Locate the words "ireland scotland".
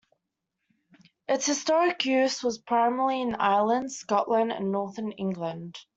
3.35-4.51